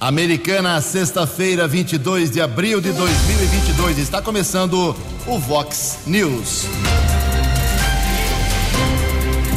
[0.00, 3.98] Americana, sexta-feira, 22 de abril de 2022.
[3.98, 6.64] Está começando o Vox News.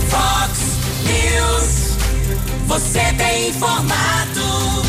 [0.10, 0.60] Vox
[1.06, 1.98] News.
[2.68, 4.84] Você tem informado.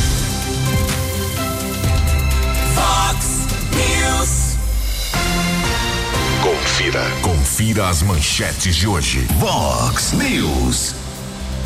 [2.75, 3.47] Vox
[3.77, 4.57] News.
[6.43, 9.21] Confira, confira as manchetes de hoje.
[9.39, 11.04] Vox News.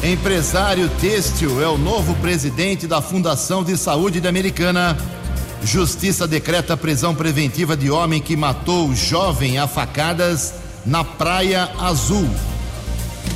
[0.02, 4.96] Empresário têxtil é o novo presidente da Fundação de Saúde da Americana.
[5.64, 10.54] Justiça decreta prisão preventiva de homem que matou jovem a facadas
[10.86, 12.30] na Praia Azul.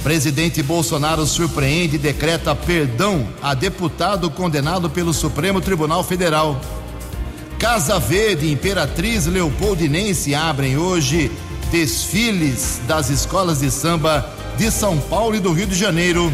[0.05, 6.61] Presidente Bolsonaro surpreende e decreta perdão a deputado condenado pelo Supremo Tribunal Federal.
[7.59, 11.31] Casa Verde e Imperatriz Leopoldinense abrem hoje
[11.73, 16.33] desfiles das escolas de samba de São Paulo e do Rio de Janeiro.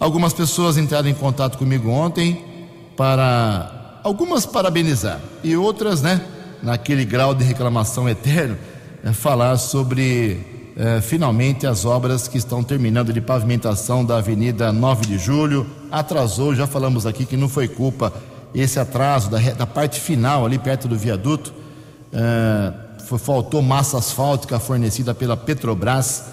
[0.00, 2.51] Algumas pessoas entraram em contato comigo ontem
[2.96, 6.20] para algumas parabenizar e outras, né,
[6.62, 8.56] naquele grau de reclamação eterno,
[9.04, 15.06] é falar sobre é, finalmente as obras que estão terminando de pavimentação da Avenida 9
[15.06, 15.66] de Julho.
[15.90, 18.12] Atrasou, já falamos aqui que não foi culpa
[18.54, 21.52] esse atraso da, da parte final ali perto do viaduto.
[22.12, 22.72] É,
[23.06, 26.24] foi, faltou massa asfáltica fornecida pela Petrobras.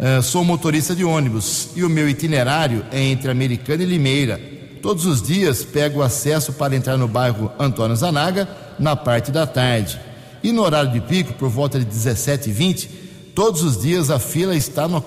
[0.00, 4.40] Uh, sou motorista de ônibus e o meu itinerário é entre Americana e Limeira.
[4.80, 8.48] Todos os dias pego acesso para entrar no bairro Antônio Zanaga
[8.78, 10.00] na parte da tarde.
[10.42, 12.88] E no horário de pico, por volta de 17h20,
[13.34, 15.04] todos os dias a fila está no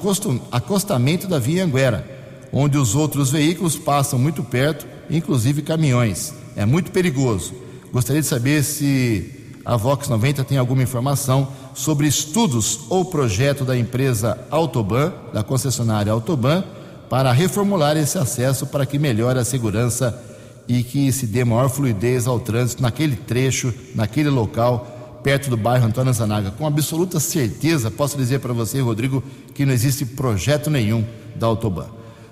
[0.51, 2.05] acostamento da Via Anguera,
[2.51, 6.35] onde os outros veículos passam muito perto, inclusive caminhões.
[6.55, 7.55] É muito perigoso.
[7.91, 13.77] Gostaria de saber se a Vox 90 tem alguma informação sobre estudos ou projeto da
[13.77, 16.63] empresa Autoban, da concessionária Autoban,
[17.09, 20.19] para reformular esse acesso para que melhore a segurança
[20.67, 25.85] e que se dê maior fluidez ao trânsito naquele trecho, naquele local, perto do bairro
[25.85, 26.51] Antônio Zanaga.
[26.51, 29.23] Com absoluta certeza, posso dizer para você, Rodrigo,
[29.53, 31.05] que não existe projeto nenhum
[31.35, 31.87] da Autoban.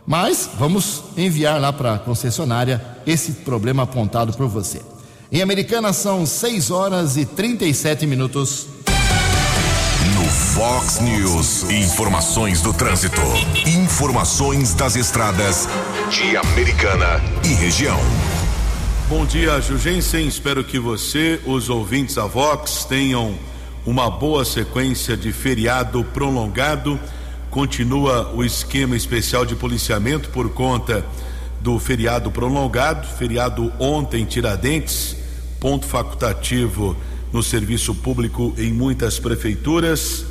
[0.06, 4.82] Mas vamos enviar lá para a concessionária esse problema apontado por você.
[5.32, 8.68] Em Americana são 6 horas e 37 minutos.
[10.10, 13.22] No Fox News, informações do trânsito.
[13.68, 15.70] Informações das estradas
[16.10, 18.00] de Americana e região.
[19.08, 20.28] Bom dia, Jugensen.
[20.28, 23.36] Espero que você, os ouvintes da Vox, tenham
[23.86, 27.00] uma boa sequência de feriado prolongado.
[27.52, 31.06] Continua o esquema especial de policiamento por conta
[31.60, 33.08] do feriado prolongado.
[33.08, 35.16] Feriado ontem, Tiradentes,
[35.60, 36.98] ponto facultativo
[37.32, 40.26] no serviço público em muitas prefeituras.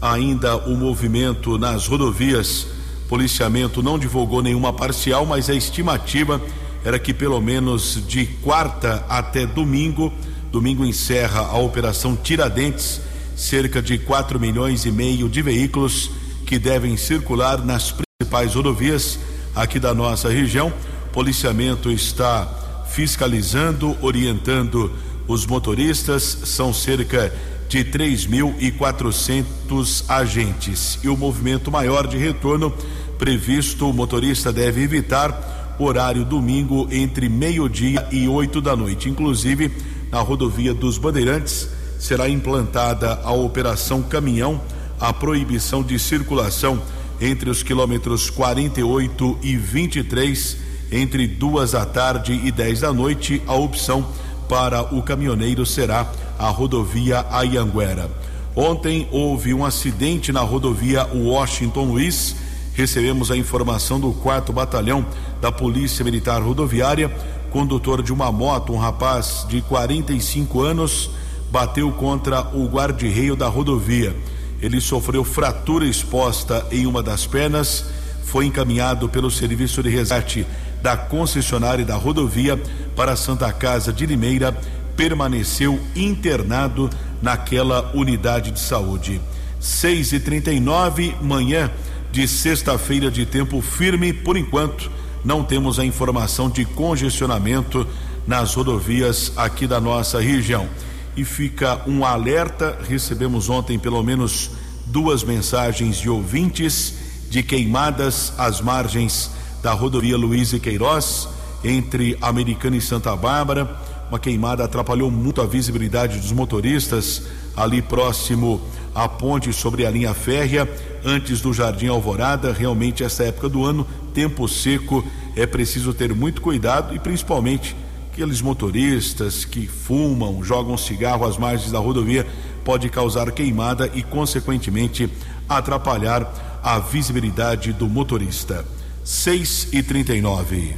[0.00, 2.66] Ainda o movimento nas rodovias.
[3.08, 6.40] Policiamento não divulgou nenhuma parcial, mas a estimativa
[6.84, 10.12] era que pelo menos de quarta até domingo,
[10.52, 13.00] domingo encerra a operação Tiradentes,
[13.34, 16.10] cerca de 4 milhões e meio de veículos
[16.46, 19.18] que devem circular nas principais rodovias
[19.54, 20.72] aqui da nossa região.
[21.12, 24.92] Policiamento está fiscalizando, orientando
[25.26, 27.32] os motoristas, são cerca
[27.68, 30.98] de 3.400 agentes.
[31.02, 32.72] E o movimento maior de retorno
[33.18, 39.08] previsto, o motorista deve evitar horário domingo entre meio-dia e 8 da noite.
[39.08, 39.72] Inclusive,
[40.10, 41.68] na rodovia dos Bandeirantes
[41.98, 44.60] será implantada a operação caminhão,
[45.00, 46.80] a proibição de circulação
[47.20, 50.56] entre os quilômetros 48 e 23,
[50.92, 54.06] entre duas da tarde e 10 da noite, a opção
[54.54, 56.08] para o caminhoneiro será
[56.38, 58.08] a rodovia Ayanguera.
[58.54, 62.36] Ontem houve um acidente na rodovia Washington Luiz.
[62.72, 65.04] Recebemos a informação do 4 Batalhão
[65.40, 67.10] da Polícia Militar Rodoviária.
[67.50, 71.10] Condutor de uma moto, um rapaz de 45 anos,
[71.50, 74.14] bateu contra o guarda-reio da rodovia.
[74.62, 77.86] Ele sofreu fratura exposta em uma das pernas,
[78.22, 80.46] foi encaminhado pelo serviço de resgate
[80.84, 82.60] da concessionária da rodovia
[82.94, 84.54] para Santa Casa de Limeira,
[84.94, 86.90] permaneceu internado
[87.22, 89.18] naquela unidade de saúde.
[89.58, 91.70] 6 e 39 manhã
[92.12, 94.90] de sexta-feira de tempo firme, por enquanto,
[95.24, 97.86] não temos a informação de congestionamento
[98.26, 100.68] nas rodovias aqui da nossa região.
[101.16, 104.50] E fica um alerta: recebemos ontem pelo menos
[104.84, 106.94] duas mensagens de ouvintes
[107.30, 109.30] de queimadas às margens
[109.64, 111.26] da rodovia Luiz e Queiroz,
[111.64, 113.80] entre Americana e Santa Bárbara.
[114.10, 117.22] Uma queimada atrapalhou muito a visibilidade dos motoristas
[117.56, 118.60] ali próximo
[118.94, 120.70] à ponte sobre a linha férrea,
[121.02, 122.52] antes do Jardim Alvorada.
[122.52, 125.02] Realmente, essa época do ano, tempo seco,
[125.34, 127.74] é preciso ter muito cuidado e principalmente
[128.12, 132.26] aqueles motoristas que fumam, jogam cigarro às margens da rodovia,
[132.62, 135.08] pode causar queimada e, consequentemente,
[135.48, 138.62] atrapalhar a visibilidade do motorista.
[139.04, 140.74] 6 e 39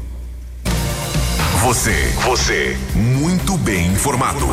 [1.63, 4.45] Você, você, muito bem informado.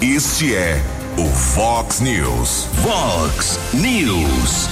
[0.00, 0.82] Este é
[1.18, 2.68] o Fox News.
[2.82, 4.66] Fox News.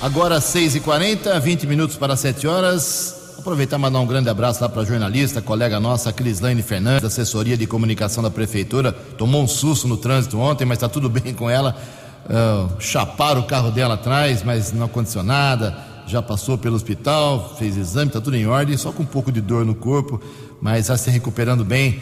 [0.00, 3.34] Agora 6 e 40 20 minutos para 7 horas.
[3.38, 7.58] Aproveitar e mandar um grande abraço lá para a jornalista, colega nossa, Crislaine Fernandes, assessoria
[7.58, 8.90] de comunicação da prefeitura.
[8.90, 11.76] Tomou um susto no trânsito ontem, mas está tudo bem com ela.
[12.24, 17.74] Uh, chaparam o carro dela atrás, mas não aconteceu nada já passou pelo hospital, fez
[17.74, 20.20] exame, está tudo em ordem, só com um pouco de dor no corpo,
[20.60, 22.00] mas está se recuperando bem.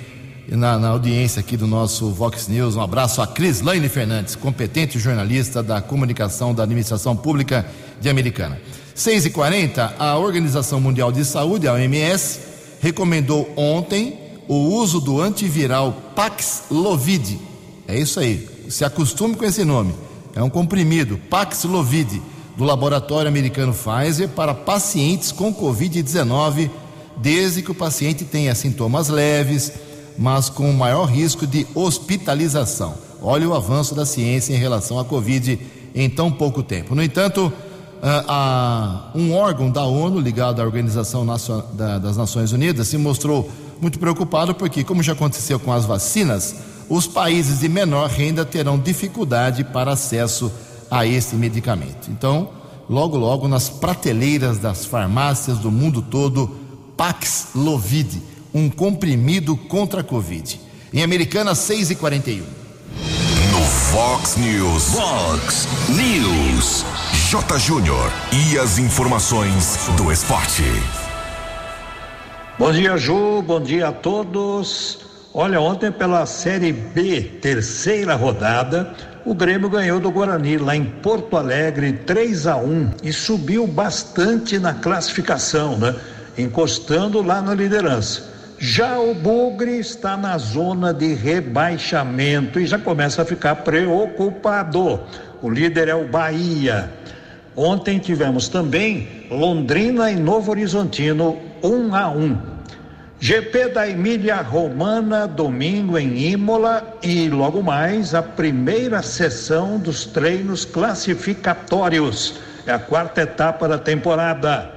[0.49, 4.99] Na, na, audiência aqui do nosso Vox News, um abraço a Cris Laine Fernandes, competente
[4.99, 7.64] jornalista da comunicação da administração pública
[8.00, 8.61] de Americana.
[8.97, 12.40] 6 e 40 a Organização Mundial de Saúde, a OMS,
[12.81, 17.38] recomendou ontem o uso do antiviral Paxlovid.
[17.87, 19.95] É isso aí, se acostume com esse nome.
[20.35, 22.21] É um comprimido, Paxlovid
[22.61, 26.69] do laboratório americano Pfizer para pacientes com Covid-19,
[27.17, 29.73] desde que o paciente tenha sintomas leves,
[30.19, 32.93] mas com maior risco de hospitalização.
[33.23, 35.59] Olha o avanço da ciência em relação à Covid
[35.95, 36.95] em tão pouco tempo.
[36.95, 37.50] No entanto,
[38.02, 43.50] ah, um órgão da ONU ligado à Organização das Nações Unidas se mostrou
[43.81, 46.55] muito preocupado porque, como já aconteceu com as vacinas,
[46.90, 50.52] os países de menor renda terão dificuldade para acesso
[51.07, 52.11] esse medicamento.
[52.11, 52.51] Então,
[52.89, 56.57] logo, logo, nas prateleiras das farmácias do mundo todo,
[56.97, 58.21] Paxlovid,
[58.53, 60.61] um comprimido contra a Covid.
[60.93, 64.85] Em Americana, 6 e 41 No Fox News.
[64.95, 66.85] Fox News.
[67.31, 67.59] J.
[67.59, 68.11] Júnior.
[68.33, 70.65] E as informações do esporte.
[72.59, 73.41] Bom dia, Ju.
[73.41, 74.99] Bom dia a todos.
[75.33, 81.37] Olha, ontem pela Série B, terceira rodada, O Grêmio ganhou do Guarani lá em Porto
[81.37, 85.95] Alegre 3 a 1 e subiu bastante na classificação, né?
[86.39, 88.31] Encostando lá na liderança.
[88.59, 95.00] Já o Bugre está na zona de rebaixamento e já começa a ficar preocupado.
[95.43, 96.91] O líder é o Bahia.
[97.55, 102.39] Ontem tivemos também Londrina e Novo Horizontino 1 a 1.
[103.23, 110.65] GP da Emília Romana, domingo em Imola e logo mais a primeira sessão dos treinos
[110.65, 112.41] classificatórios.
[112.67, 114.73] É a quarta etapa da temporada.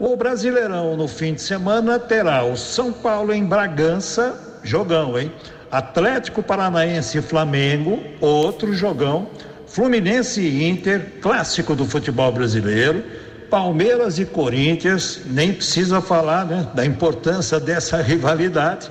[0.00, 5.30] O Brasileirão no fim de semana terá o São Paulo em Bragança, jogão, hein?
[5.70, 9.28] Atlético Paranaense e Flamengo, outro jogão.
[9.68, 13.04] Fluminense e Inter, clássico do futebol brasileiro.
[13.50, 18.88] Palmeiras e Corinthians, nem precisa falar né, da importância dessa rivalidade.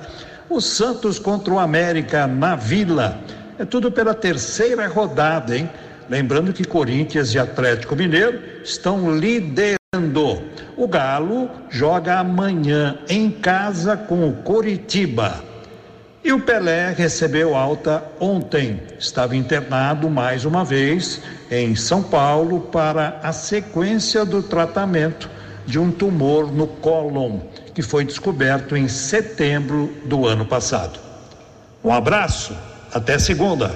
[0.50, 3.18] O Santos contra o América na Vila.
[3.58, 5.68] É tudo pela terceira rodada, hein?
[6.10, 10.42] Lembrando que Corinthians e Atlético Mineiro estão liderando.
[10.76, 15.49] O Galo joga amanhã em casa com o Coritiba.
[16.22, 18.82] E o Pelé recebeu alta ontem.
[18.98, 25.30] Estava internado mais uma vez em São Paulo para a sequência do tratamento
[25.66, 27.38] de um tumor no cólon,
[27.74, 31.00] que foi descoberto em setembro do ano passado.
[31.82, 32.54] Um abraço,
[32.92, 33.74] até segunda.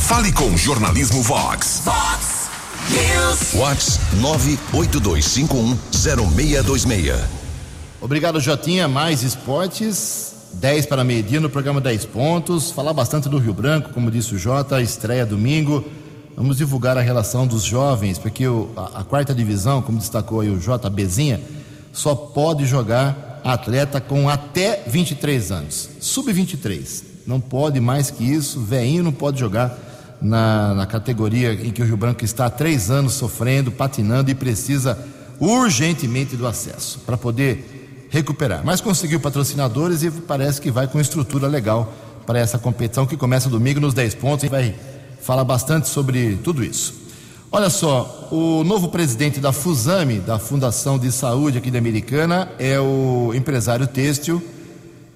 [0.00, 1.82] Fale com Jornalismo Vox.
[1.84, 2.50] Vox
[2.90, 3.54] News.
[3.54, 3.98] Vox
[4.74, 7.18] 982510626.
[8.00, 8.86] Obrigado, Jotinha.
[8.86, 10.37] Mais esportes.
[10.58, 12.72] 10 para meio-dia no programa 10 pontos.
[12.72, 15.84] Falar bastante do Rio Branco, como disse o Jota, estreia domingo.
[16.36, 20.50] Vamos divulgar a relação dos jovens, porque o, a, a, quarta divisão, como destacou aí
[20.50, 21.40] o Jota Bezinha,
[21.92, 25.90] só pode jogar atleta com até 23 anos.
[26.00, 27.04] Sub-23.
[27.24, 28.60] Não pode mais que isso.
[28.60, 29.78] Veinho não pode jogar
[30.20, 34.34] na, na categoria em que o Rio Branco está há três anos sofrendo, patinando e
[34.34, 34.98] precisa
[35.38, 37.77] urgentemente do acesso para poder
[38.10, 38.62] recuperar.
[38.64, 41.92] Mas conseguiu patrocinadores e parece que vai com estrutura legal
[42.26, 44.74] para essa competição que começa domingo nos 10 pontos e vai
[45.20, 46.94] falar bastante sobre tudo isso.
[47.50, 52.78] Olha só, o novo presidente da Fusame, da Fundação de Saúde aqui da Americana, é
[52.78, 54.42] o empresário têxtil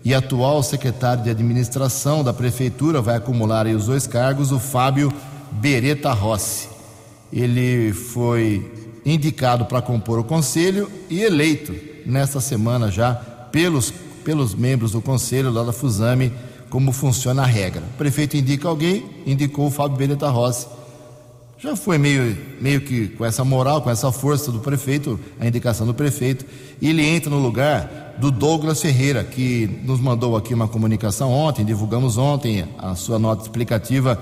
[0.02, 5.12] e atual secretário de administração da prefeitura, vai acumular aí os dois cargos, o Fábio
[5.52, 6.68] Beretta Rossi.
[7.30, 8.70] Ele foi
[9.04, 13.92] indicado para compor o conselho e eleito nesta semana já pelos,
[14.24, 16.32] pelos membros do conselho lá da Fusame
[16.70, 17.82] como funciona a regra.
[17.94, 20.66] O prefeito indica alguém, indicou o Fábio Beneta Rossi.
[21.58, 25.86] Já foi meio, meio que com essa moral, com essa força do prefeito, a indicação
[25.86, 26.44] do prefeito,
[26.80, 31.64] e ele entra no lugar do Douglas Ferreira, que nos mandou aqui uma comunicação ontem,
[31.64, 34.18] divulgamos ontem a sua nota explicativa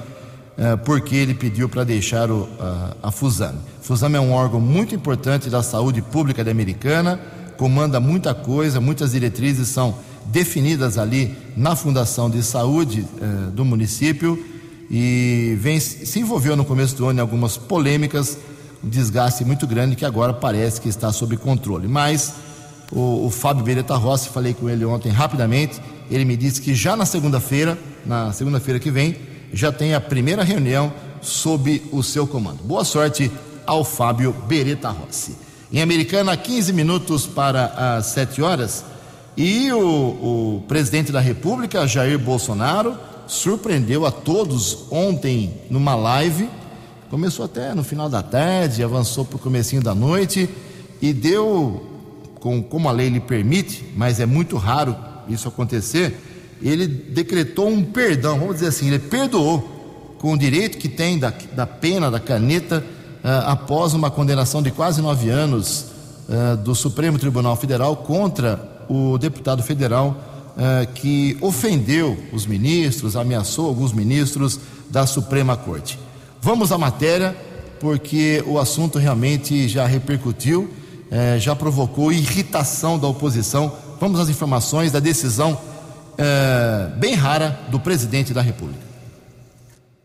[0.59, 3.59] uh, porque ele pediu para deixar o, uh, a Fusame.
[3.81, 7.19] Fusame é um órgão muito importante da saúde pública da Americana,
[7.61, 14.43] comanda muita coisa, muitas diretrizes são definidas ali na Fundação de Saúde eh, do município
[14.91, 18.39] e vem, se envolveu no começo do ano em algumas polêmicas,
[18.83, 21.87] um desgaste muito grande que agora parece que está sob controle.
[21.87, 22.33] Mas
[22.91, 26.97] o, o Fábio Beretta Rossi, falei com ele ontem rapidamente, ele me disse que já
[26.97, 27.77] na segunda-feira,
[28.07, 29.17] na segunda-feira que vem,
[29.53, 30.91] já tem a primeira reunião
[31.21, 32.65] sob o seu comando.
[32.65, 33.31] Boa sorte
[33.67, 35.50] ao Fábio Beretta Rossi.
[35.73, 38.85] Em Americana, 15 minutos para as 7 horas.
[39.37, 42.99] E o, o presidente da República, Jair Bolsonaro,
[43.29, 46.51] surpreendeu a todos ontem numa live.
[47.09, 50.51] Começou até no final da tarde, avançou para o comecinho da noite
[51.01, 51.87] e deu,
[52.41, 54.97] com, como a lei lhe permite, mas é muito raro
[55.29, 56.19] isso acontecer,
[56.61, 61.33] ele decretou um perdão, vamos dizer assim, ele perdoou com o direito que tem da,
[61.53, 62.85] da pena, da caneta,
[63.23, 65.87] após uma condenação de quase nove anos
[66.33, 70.17] ah, do Supremo Tribunal Federal contra o deputado federal
[70.57, 75.99] ah, que ofendeu os ministros, ameaçou alguns ministros da Suprema Corte.
[76.41, 77.37] Vamos à matéria,
[77.81, 80.71] porque o assunto realmente já repercutiu,
[81.11, 83.73] eh, já provocou irritação da oposição.
[84.01, 85.59] Vamos às informações da decisão
[86.17, 88.90] eh, bem rara do presidente da República.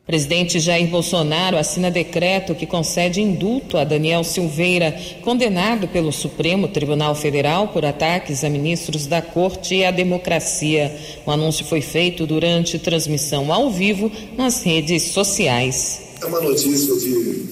[0.06, 7.16] Presidente Jair Bolsonaro assina decreto que concede indulto a Daniel Silveira, condenado pelo Supremo Tribunal
[7.16, 10.96] Federal por ataques a ministros da Corte e à democracia.
[11.26, 16.02] O anúncio foi feito durante transmissão ao vivo nas redes sociais.
[16.22, 17.46] É uma notícia de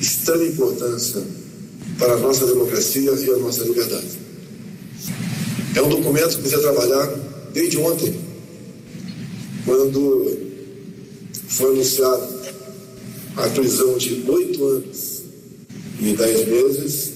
[0.00, 1.22] extrema importância
[1.98, 4.08] para a nossa democracia e a nossa liberdade.
[5.76, 7.14] É um documento que precisa trabalhar
[7.52, 8.14] desde ontem,
[9.66, 10.49] quando
[11.50, 12.40] foi anunciado
[13.36, 15.22] a prisão de oito anos
[16.00, 17.12] e dez meses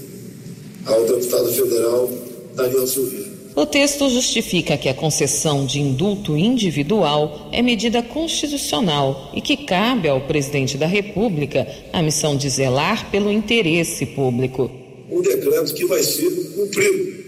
[0.84, 2.10] ao deputado federal
[2.54, 3.32] Daniel Silveira.
[3.54, 10.08] O texto justifica que a concessão de indulto individual é medida constitucional e que cabe
[10.08, 14.68] ao presidente da República a missão de zelar pelo interesse público.
[15.08, 17.24] Um decreto que vai ser cumprido.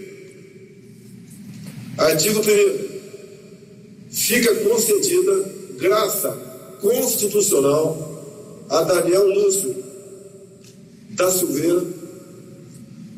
[1.97, 2.43] Artigo 1.
[4.09, 5.49] Fica concedida
[5.79, 6.46] graça
[6.81, 9.75] constitucional a Daniel Lúcio
[11.11, 11.83] da Silveira,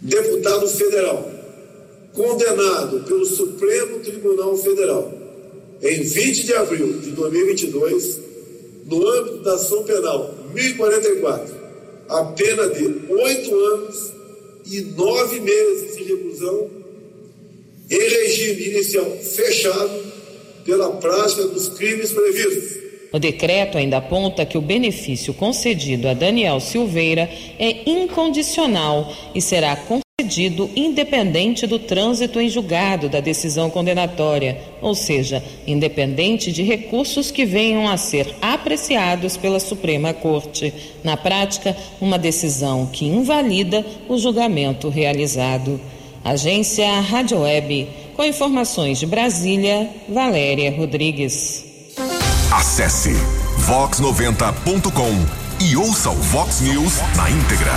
[0.01, 1.30] deputado federal
[2.13, 5.13] condenado pelo Supremo Tribunal Federal
[5.82, 8.20] em 20 de abril de 2022,
[8.86, 11.56] no âmbito da ação penal 1044,
[12.10, 14.12] a pena de oito anos
[14.66, 16.70] e nove meses de reclusão
[17.89, 20.04] em regime inicial fechado
[20.66, 22.88] pela prática dos crimes previstos.
[23.12, 29.75] O decreto ainda aponta que o benefício concedido a Daniel Silveira é incondicional e será
[29.75, 37.46] concedido independente do trânsito em julgado da decisão condenatória, ou seja, independente de recursos que
[37.46, 40.72] venham a ser apreciados pela Suprema Corte.
[41.04, 45.82] Na prática, uma decisão que invalida o julgamento realizado.
[46.24, 51.69] Agência Rádio Web, com informações de Brasília, Valéria Rodrigues.
[52.51, 53.12] Acesse
[53.68, 57.72] vox90.com e ouça o Vox News na íntegra.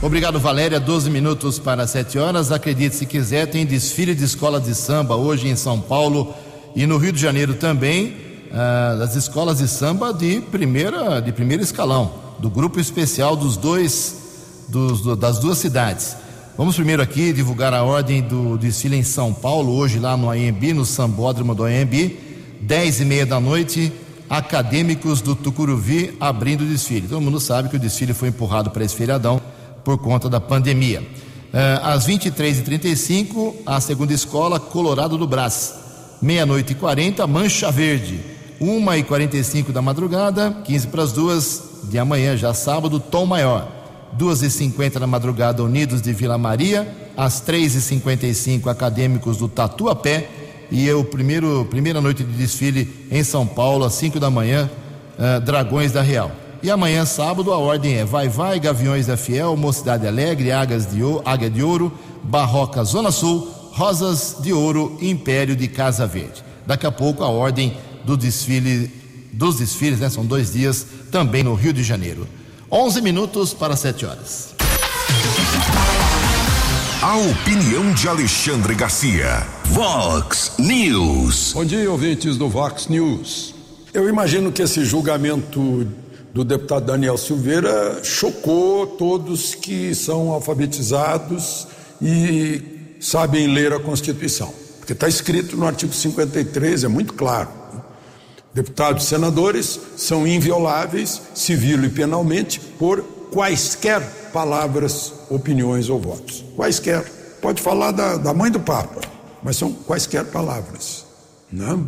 [0.00, 0.78] Obrigado, Valéria.
[0.78, 2.52] 12 minutos para 7 horas.
[2.52, 6.32] Acredite se quiser, tem desfile de escola de samba hoje em São Paulo
[6.76, 8.16] e no Rio de Janeiro também.
[8.52, 14.16] Ah, das escolas de samba de primeira de primeiro escalão, do grupo especial dos dois
[14.68, 16.16] dos, do- das duas cidades.
[16.54, 20.74] Vamos primeiro aqui divulgar a ordem do desfile em São Paulo, hoje lá no AMB,
[20.74, 22.18] no Sambódromo do AMB,
[22.60, 23.90] 10 e meia da noite,
[24.28, 27.08] acadêmicos do Tucuruvi abrindo o desfile.
[27.08, 29.40] Todo mundo sabe que o desfile foi empurrado para esse feriadão
[29.82, 31.02] por conta da pandemia.
[31.54, 35.74] Eh, às 23h35, a segunda escola, Colorado do Brás.
[36.20, 38.20] Meia-noite e 40, Mancha Verde.
[38.60, 43.81] 1h45 da madrugada, 15 para as duas de amanhã, já sábado, Tom Maior.
[44.18, 46.86] 2h50 da madrugada, Unidos de Vila Maria.
[47.16, 50.28] Às 3h55, Acadêmicos do Tatuapé.
[50.70, 54.70] E o primeiro, primeira noite de desfile em São Paulo, às 5 da manhã,
[55.18, 56.32] eh, Dragões da Real.
[56.62, 61.02] E amanhã, sábado, a ordem é Vai Vai, Gaviões da Fiel, Mocidade Alegre, Águias de
[61.02, 66.42] Ouro, Águia de Ouro, Barroca Zona Sul, Rosas de Ouro, Império de Casa Verde.
[66.66, 68.90] Daqui a pouco a ordem do desfile,
[69.32, 70.08] dos desfiles, né?
[70.08, 72.26] São dois dias, também no Rio de Janeiro.
[72.74, 74.54] 11 minutos para 7 horas.
[77.02, 79.46] A opinião de Alexandre Garcia.
[79.66, 81.52] Vox News.
[81.52, 83.54] Bom dia, ouvintes do Vox News.
[83.92, 85.86] Eu imagino que esse julgamento
[86.32, 91.66] do deputado Daniel Silveira chocou todos que são alfabetizados
[92.00, 94.50] e sabem ler a Constituição.
[94.78, 97.50] Porque está escrito no artigo 53, é muito claro.
[98.54, 106.44] Deputados e senadores são invioláveis, civil e penalmente, por quaisquer palavras, opiniões ou votos.
[106.54, 107.02] Quaisquer.
[107.40, 109.00] Pode falar da, da mãe do Papa,
[109.42, 111.04] mas são quaisquer palavras.
[111.50, 111.78] Né?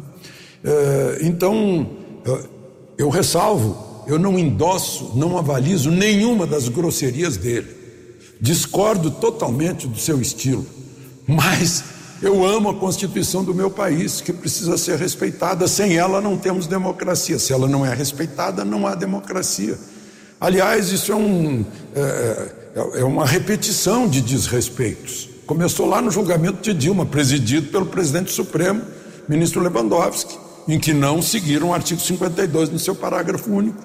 [0.64, 1.86] Eh, então,
[2.96, 7.68] eu ressalvo, eu não endosso, não avalizo nenhuma das grosserias dele.
[8.40, 10.66] Discordo totalmente do seu estilo,
[11.26, 11.84] mas
[12.26, 15.68] eu amo a Constituição do meu país, que precisa ser respeitada.
[15.68, 17.38] Sem ela não temos democracia.
[17.38, 19.78] Se ela não é respeitada, não há democracia.
[20.40, 25.28] Aliás, isso é, um, é, é- é uma repetição de desrespeitos.
[25.46, 28.82] Começou lá no julgamento de Dilma, presidido pelo presidente Supremo,
[29.28, 33.84] ministro Lewandowski, em que não seguiram o artigo 52 no seu parágrafo único,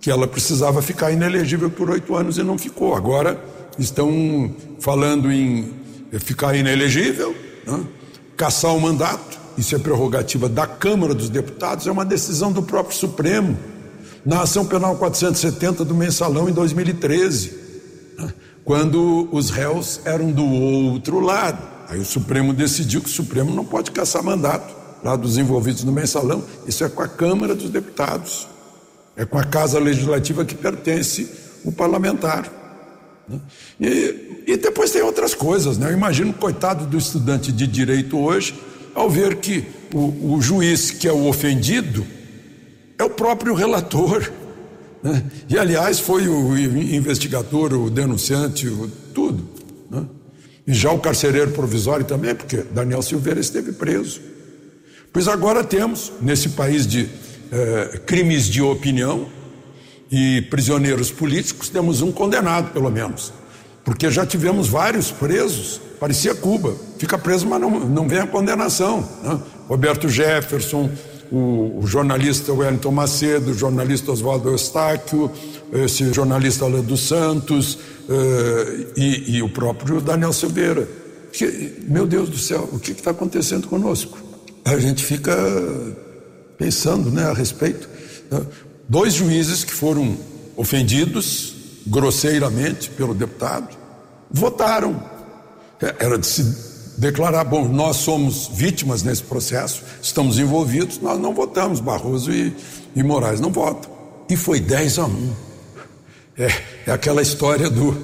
[0.00, 2.94] que ela precisava ficar inelegível por oito anos e não ficou.
[2.96, 3.38] Agora
[3.78, 5.72] estão falando em
[6.20, 7.34] ficar inelegível,
[7.66, 7.84] né?
[8.36, 12.96] caçar o mandato, isso é prerrogativa da Câmara dos Deputados, é uma decisão do próprio
[12.96, 13.58] Supremo.
[14.24, 17.54] Na ação penal 470 do mensalão em 2013,
[18.18, 18.32] né?
[18.64, 21.66] quando os réus eram do outro lado.
[21.88, 25.92] Aí o Supremo decidiu que o Supremo não pode caçar mandato lá dos envolvidos no
[25.92, 28.46] mensalão, isso é com a Câmara dos Deputados.
[29.16, 31.28] É com a casa legislativa que pertence
[31.64, 32.59] o parlamentar.
[33.30, 33.40] Né?
[33.80, 35.88] E, e depois tem outras coisas, né?
[35.88, 38.54] Eu imagino coitado do estudante de direito hoje,
[38.94, 39.64] ao ver que
[39.94, 42.04] o, o juiz que é o ofendido
[42.98, 44.30] é o próprio relator.
[45.02, 45.24] né?
[45.48, 49.48] E, aliás, foi o investigador, o denunciante, o, tudo.
[49.88, 50.04] né?
[50.66, 54.20] E já o carcereiro provisório também, porque Daniel Silveira esteve preso.
[55.12, 57.08] Pois agora temos, nesse país de
[57.50, 59.26] eh, crimes de opinião
[60.10, 63.32] e prisioneiros políticos, temos um condenado, pelo menos.
[63.84, 69.08] Porque já tivemos vários presos, parecia Cuba, fica preso, mas não, não vem a condenação.
[69.22, 69.40] Né?
[69.68, 70.90] Roberto Jefferson,
[71.30, 75.30] o, o, jornalista Wellington Macedo, o jornalista Oswaldo Eustáquio,
[75.72, 80.88] esse jornalista Alain dos Santos uh, e, e, o próprio Daniel Silveira.
[81.32, 84.18] Que, meu Deus do céu, o que está acontecendo conosco?
[84.64, 85.32] A gente fica
[86.58, 87.88] pensando né, a respeito.
[88.90, 90.16] Dois juízes que foram
[90.56, 91.54] ofendidos
[91.86, 93.68] grosseiramente pelo deputado
[94.28, 95.00] votaram.
[95.80, 96.42] É, era de se
[96.98, 102.52] declarar, bom, nós somos vítimas nesse processo, estamos envolvidos, nós não votamos, Barroso e,
[102.96, 103.88] e Moraes não votam.
[104.28, 105.32] E foi 10 a 1.
[106.36, 106.48] É,
[106.88, 107.96] é aquela história do,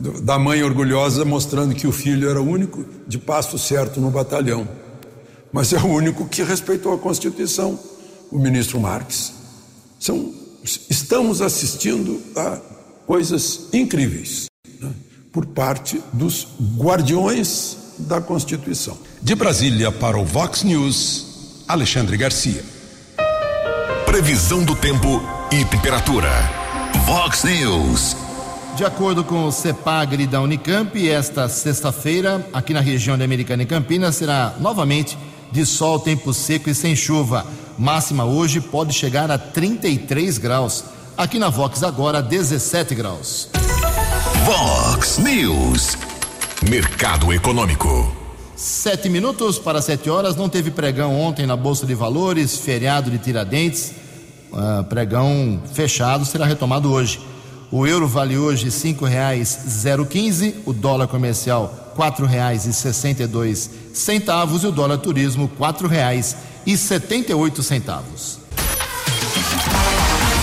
[0.00, 4.10] do, da mãe orgulhosa mostrando que o filho era o único de passo certo no
[4.10, 4.66] batalhão.
[5.52, 7.78] Mas é o único que respeitou a Constituição,
[8.32, 9.36] o ministro Marques.
[9.98, 10.32] São,
[10.88, 12.58] estamos assistindo a
[13.06, 14.46] coisas incríveis
[14.80, 14.92] né,
[15.32, 18.96] por parte dos guardiões da Constituição.
[19.20, 22.64] De Brasília para o Vox News, Alexandre Garcia.
[24.06, 26.30] Previsão do tempo e temperatura.
[27.04, 28.16] Vox News.
[28.76, 33.66] De acordo com o CEPAGRI da Unicamp, esta sexta-feira, aqui na região de Americana e
[33.66, 35.18] Campinas, será novamente
[35.50, 37.44] de sol, tempo seco e sem chuva.
[37.78, 40.84] Máxima hoje pode chegar a 33 graus.
[41.16, 43.48] Aqui na Vox agora 17 graus.
[44.44, 45.96] Vox News.
[46.68, 48.12] Mercado Econômico.
[48.56, 50.34] Sete minutos para sete horas.
[50.34, 53.92] Não teve pregão ontem na Bolsa de Valores, feriado de Tiradentes.
[54.50, 57.20] Uh, pregão fechado será retomado hoje.
[57.70, 63.24] O euro vale hoje cinco reais zero quinze, o dólar comercial quatro reais e sessenta
[63.24, 66.36] e dois centavos e o dólar turismo quatro reais
[66.68, 68.38] e setenta e oito centavos.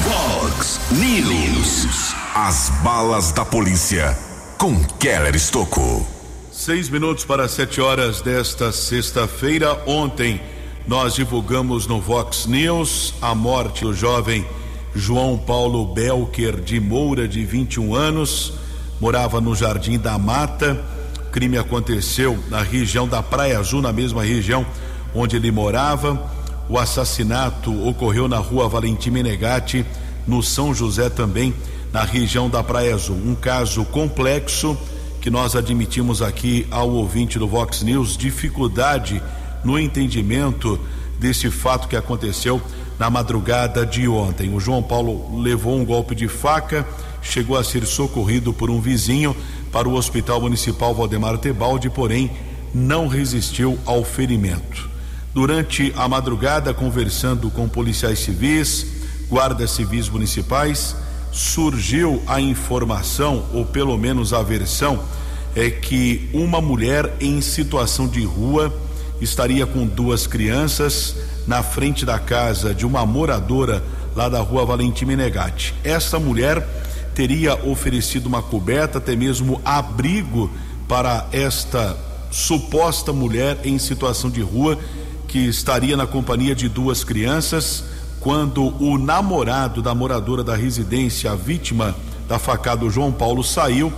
[0.04, 2.16] Fox News.
[2.34, 4.18] As balas da polícia
[4.58, 6.04] com Keller Estocou.
[6.52, 9.80] Seis minutos para sete horas desta sexta-feira.
[9.86, 10.42] Ontem
[10.88, 14.44] nós divulgamos no Vox News a morte do jovem
[14.96, 18.54] João Paulo Belker de Moura, de 21 anos,
[19.00, 20.84] morava no Jardim da Mata.
[21.28, 24.66] O crime aconteceu na região da Praia Azul, na mesma região
[25.16, 26.22] onde ele morava.
[26.68, 29.86] O assassinato ocorreu na rua Valentim Menegatti,
[30.28, 31.54] no São José também
[31.94, 33.16] na região da Praia Azul.
[33.16, 34.78] Um caso complexo
[35.22, 39.24] que nós admitimos aqui ao ouvinte do Vox News, dificuldade
[39.64, 40.80] no entendimento
[41.18, 42.62] desse fato que aconteceu
[43.00, 44.54] na madrugada de ontem.
[44.54, 46.86] O João Paulo levou um golpe de faca,
[47.22, 49.36] chegou a ser socorrido por um vizinho
[49.72, 52.30] para o Hospital Municipal Valdemar Tebaldi, porém
[52.74, 54.95] não resistiu ao ferimento.
[55.36, 58.88] Durante a madrugada, conversando com policiais civis,
[59.28, 60.96] guardas civis municipais,
[61.30, 64.98] surgiu a informação, ou pelo menos a versão,
[65.54, 68.74] é que uma mulher em situação de rua
[69.20, 73.84] estaria com duas crianças na frente da casa de uma moradora
[74.16, 75.76] lá da rua Valentim Menegatti.
[75.84, 76.66] Essa mulher
[77.14, 80.50] teria oferecido uma coberta, até mesmo abrigo
[80.88, 81.98] para esta
[82.32, 84.80] suposta mulher em situação de rua
[85.36, 87.84] que estaria na companhia de duas crianças
[88.22, 91.94] quando o namorado da moradora da residência, a vítima
[92.26, 93.92] da facada, João Paulo, saiu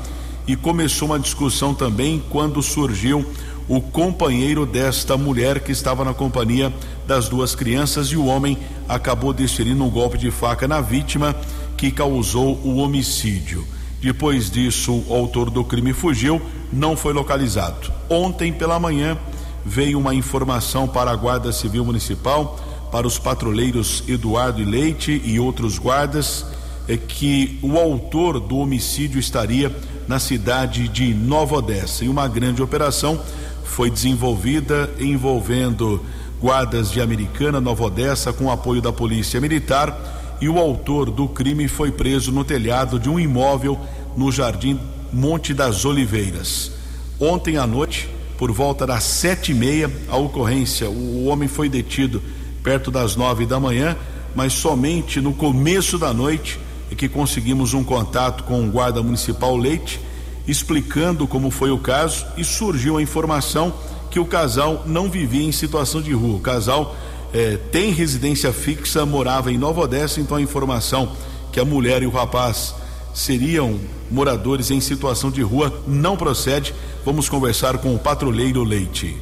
[0.48, 3.24] e começou uma discussão também quando surgiu
[3.68, 6.74] o companheiro desta mulher que estava na companhia
[7.06, 8.58] das duas crianças e o homem
[8.90, 11.36] acabou desferindo um golpe de faca na vítima
[11.78, 13.64] que causou o homicídio.
[14.02, 16.42] Depois disso, o autor do crime fugiu,
[16.74, 17.94] não foi localizado.
[18.10, 19.16] Ontem pela manhã
[19.68, 22.58] veio uma informação para a Guarda Civil Municipal
[22.90, 26.46] para os patrulheiros Eduardo e Leite e outros guardas
[26.88, 29.76] é que o autor do homicídio estaria
[30.08, 33.20] na cidade de Nova Odessa e uma grande operação
[33.66, 36.02] foi desenvolvida envolvendo
[36.42, 41.68] guardas de Americana, Nova Odessa, com apoio da Polícia Militar e o autor do crime
[41.68, 43.78] foi preso no telhado de um imóvel
[44.16, 44.80] no Jardim
[45.12, 46.72] Monte das Oliveiras.
[47.20, 52.22] Ontem à noite, por volta das sete e meia, a ocorrência, o homem foi detido
[52.64, 53.98] perto das nove da manhã,
[54.36, 56.60] mas somente no começo da noite
[56.92, 60.00] é que conseguimos um contato com o guarda municipal Leite,
[60.48, 63.74] explicando como foi o caso e surgiu a informação
[64.12, 66.38] que o casal não vivia em situação de rua.
[66.38, 66.96] O casal
[67.34, 71.12] eh, tem residência fixa, morava em Nova Odessa, então a informação
[71.52, 72.74] que a mulher e o rapaz
[73.14, 76.74] seriam moradores em situação de rua não procede.
[77.06, 79.16] Vamos conversar com o patrulheiro Leite.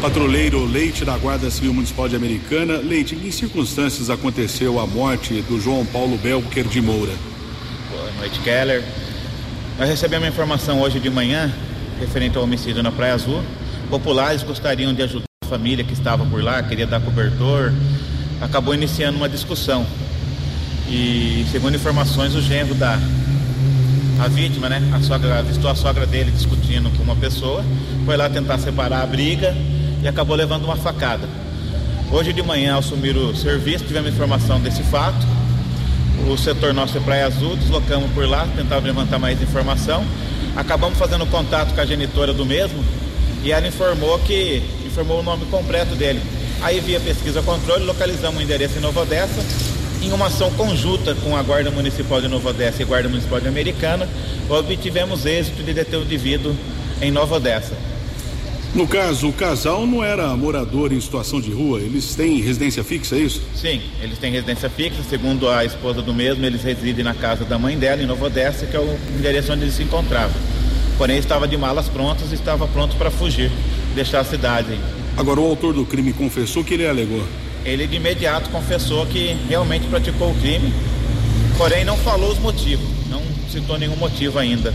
[0.00, 2.76] Patrulheiro Leite da Guarda Civil Municipal de Americana.
[2.76, 7.12] Leite, em que circunstâncias aconteceu a morte do João Paulo Belker de Moura?
[7.90, 8.84] Boa noite, Keller.
[9.78, 11.52] Nós recebemos uma informação hoje de manhã
[11.98, 13.42] referente ao homicídio na Praia Azul.
[13.90, 17.72] Populares gostariam de ajudar a família que estava por lá, queria dar cobertor.
[18.40, 19.84] Acabou iniciando uma discussão.
[20.88, 22.98] E segundo informações, o genro da
[24.18, 24.82] a vítima, né?
[24.92, 27.64] A sogra avistou a sogra dele discutindo com uma pessoa,
[28.04, 29.56] foi lá tentar separar a briga
[30.02, 31.28] e acabou levando uma facada.
[32.10, 35.26] Hoje de manhã, ao assumir o serviço, tivemos informação desse fato.
[36.28, 40.04] O setor nosso é Praia Azul, deslocamos por lá, tentava levantar mais informação.
[40.56, 42.82] Acabamos fazendo contato com a genitora do mesmo
[43.44, 46.20] e ela informou que informou o nome completo dele.
[46.60, 51.36] Aí via pesquisa controle, localizamos o endereço em Nova Odessa em uma ação conjunta com
[51.36, 54.08] a Guarda Municipal de Nova Odessa e a Guarda Municipal de Americana,
[54.48, 56.54] obtivemos êxito de deter o indivíduo
[57.02, 57.76] em Nova Odessa.
[58.74, 63.16] No caso, o casal não era morador em situação de rua, eles têm residência fixa,
[63.16, 63.42] é isso?
[63.54, 67.58] Sim, eles têm residência fixa, segundo a esposa do mesmo, eles residem na casa da
[67.58, 70.36] mãe dela, em Nova Odessa, que é o endereço onde eles se encontravam.
[70.98, 73.50] Porém, estava de malas prontas e estava pronto para fugir,
[73.94, 74.78] deixar a cidade.
[75.16, 77.24] Agora, o autor do crime confessou que ele alegou?
[77.64, 80.72] Ele de imediato confessou que realmente praticou o crime,
[81.56, 84.72] porém não falou os motivos, não citou nenhum motivo ainda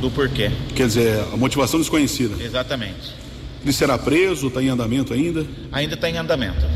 [0.00, 0.50] do porquê.
[0.74, 2.42] Quer dizer, a motivação desconhecida.
[2.42, 3.14] Exatamente.
[3.62, 4.48] Ele será preso?
[4.48, 5.46] Está em andamento ainda?
[5.70, 6.66] Ainda está em andamento.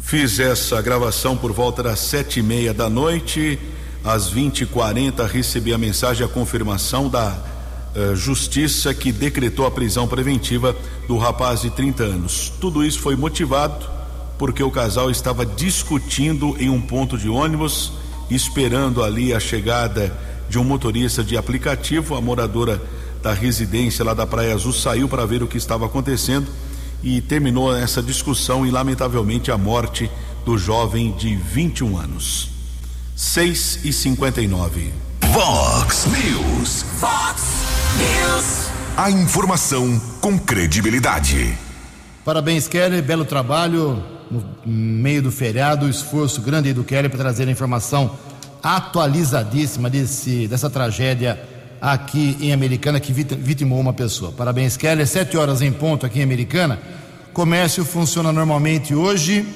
[0.00, 3.58] Fiz essa gravação por volta das sete e meia da noite.
[4.04, 7.36] Às 20 e 40 recebi a mensagem, a confirmação da
[7.94, 10.74] uh, justiça que decretou a prisão preventiva
[11.06, 12.52] do rapaz de 30 anos.
[12.60, 13.98] Tudo isso foi motivado
[14.38, 17.92] porque o casal estava discutindo em um ponto de ônibus,
[18.30, 20.16] esperando ali a chegada
[20.48, 22.14] de um motorista de aplicativo.
[22.14, 22.80] A moradora
[23.22, 26.46] da residência lá da Praia Azul saiu para ver o que estava acontecendo
[27.02, 30.10] e terminou essa discussão e, lamentavelmente, a morte
[30.44, 32.50] do jovem de 21 anos.
[33.16, 34.92] 6 e 59
[35.32, 36.84] Vox News.
[37.00, 37.47] Vox
[37.98, 38.68] News.
[38.96, 41.56] A informação com credibilidade.
[42.24, 43.02] Parabéns, Kelly.
[43.02, 45.88] Belo trabalho no meio do feriado.
[45.88, 48.10] Esforço grande do Kelly para trazer a informação
[48.62, 51.40] atualizadíssima desse, dessa tragédia
[51.80, 54.32] aqui em Americana que vitimou uma pessoa.
[54.32, 55.06] Parabéns, Kelly.
[55.06, 56.78] Sete horas em ponto aqui em Americana.
[57.32, 59.46] Comércio funciona normalmente hoje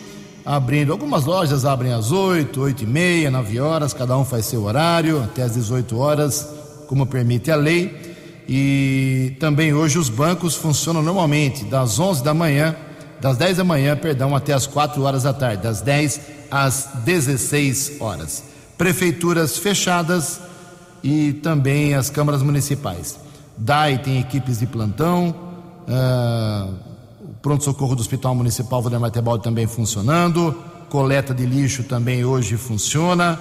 [0.44, 0.92] abrindo.
[0.92, 5.22] Algumas lojas abrem às 8, 8 e meia, 9 horas, cada um faz seu horário,
[5.22, 6.48] até às 18 horas,
[6.86, 8.11] como permite a lei.
[8.54, 12.76] E também hoje os bancos funcionam normalmente, das 11 da manhã,
[13.18, 17.92] das 10 da manhã, perdão, até as 4 horas da tarde, das 10 às 16
[17.98, 18.44] horas.
[18.76, 20.38] Prefeituras fechadas
[21.02, 23.18] e também as câmaras municipais.
[23.56, 25.34] DAI tem equipes de plantão.
[25.88, 26.74] Uh,
[27.40, 30.54] pronto-socorro do Hospital Municipal Valdemar Tebaldi também funcionando,
[30.90, 33.40] coleta de lixo também hoje funciona.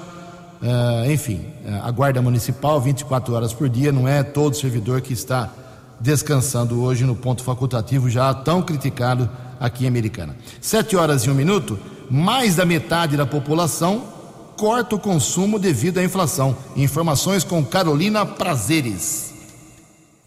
[0.62, 1.45] Uh, enfim,
[1.84, 5.52] a Guarda Municipal 24 horas por dia, não é todo servidor que está
[6.00, 10.36] descansando hoje no ponto facultativo já tão criticado aqui em Americana.
[10.60, 14.04] Sete horas e um minuto, mais da metade da população
[14.58, 16.56] corta o consumo devido à inflação.
[16.76, 19.32] Informações com Carolina Prazeres.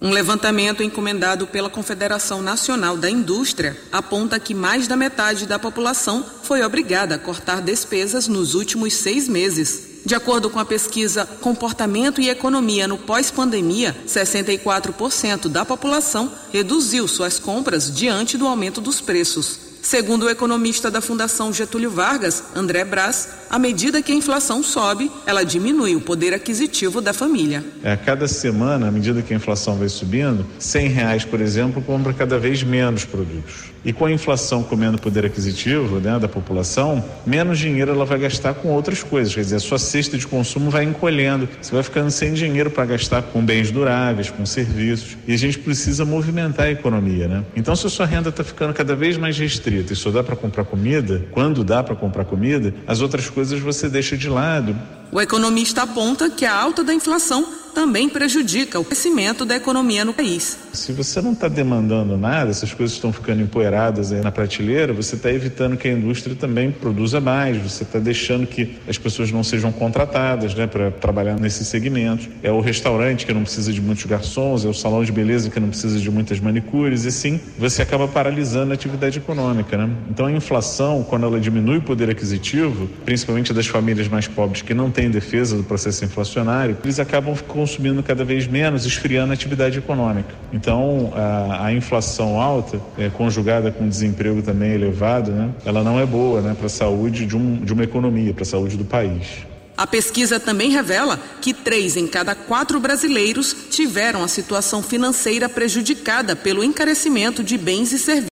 [0.00, 6.24] Um levantamento encomendado pela Confederação Nacional da Indústria aponta que mais da metade da população
[6.42, 9.93] foi obrigada a cortar despesas nos últimos seis meses.
[10.04, 17.38] De acordo com a pesquisa Comportamento e Economia no Pós-Pandemia, 64% da população reduziu suas
[17.38, 19.58] compras diante do aumento dos preços.
[19.80, 25.08] Segundo o economista da Fundação Getúlio Vargas, André Brás, à medida que a inflação sobe,
[25.24, 27.62] ela diminui o poder aquisitivo da família.
[27.84, 31.80] É, a cada semana, à medida que a inflação vai subindo, 100 reais, por exemplo,
[31.80, 33.72] compra cada vez menos produtos.
[33.84, 38.54] E com a inflação comendo poder aquisitivo né, da população, menos dinheiro ela vai gastar
[38.54, 39.34] com outras coisas.
[39.34, 41.46] Quer dizer, a sua cesta de consumo vai encolhendo.
[41.60, 45.18] Você vai ficando sem dinheiro para gastar com bens duráveis, com serviços.
[45.28, 47.28] E a gente precisa movimentar a economia.
[47.28, 47.44] Né?
[47.54, 50.34] Então, se a sua renda está ficando cada vez mais restrita e só dá para
[50.34, 54.76] comprar comida, quando dá para comprar comida, as outras coisas você deixa de lado.
[55.10, 60.14] O economista aponta que a alta da inflação também prejudica o crescimento da economia no
[60.14, 60.56] país.
[60.72, 65.16] Se você não está demandando nada, essas coisas estão ficando empoeiradas aí na prateleira, você
[65.16, 69.42] está evitando que a indústria também produza mais, você está deixando que as pessoas não
[69.42, 72.28] sejam contratadas né, para trabalhar nesse segmento.
[72.42, 75.58] É o restaurante que não precisa de muitos garçons, é o salão de beleza que
[75.58, 79.76] não precisa de muitas manicures, e sim você acaba paralisando a atividade econômica.
[79.76, 79.90] Né?
[80.08, 84.74] Então a inflação, quando ela diminui o poder aquisitivo, principalmente das famílias mais pobres que
[84.74, 89.34] não têm defesa do processo inflacionário, eles acabam com consumindo cada vez menos, esfriando a
[89.34, 90.34] atividade econômica.
[90.52, 96.04] Então, a, a inflação alta, é, conjugada com desemprego também elevado, né, ela não é
[96.04, 99.46] boa né, para a saúde de, um, de uma economia, para a saúde do país.
[99.76, 106.36] A pesquisa também revela que três em cada quatro brasileiros tiveram a situação financeira prejudicada
[106.36, 108.33] pelo encarecimento de bens e serviços.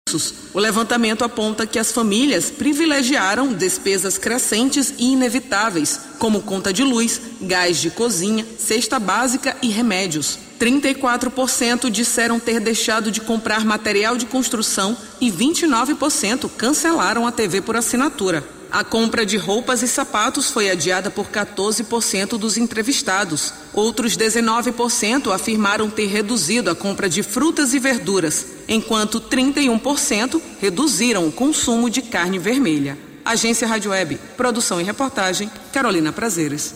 [0.54, 7.20] O levantamento aponta que as famílias privilegiaram despesas crescentes e inevitáveis, como conta de luz,
[7.42, 10.38] gás de cozinha, cesta básica e remédios.
[10.60, 17.76] 34% disseram ter deixado de comprar material de construção e 29% cancelaram a TV por
[17.76, 18.55] assinatura.
[18.70, 23.52] A compra de roupas e sapatos foi adiada por 14% dos entrevistados.
[23.72, 31.32] Outros 19% afirmaram ter reduzido a compra de frutas e verduras, enquanto 31% reduziram o
[31.32, 32.98] consumo de carne vermelha.
[33.24, 36.74] Agência Rádio Web, produção e reportagem, Carolina Prazeres.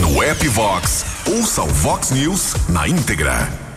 [0.00, 3.67] No app Vox, ouça o Vox News na íntegra.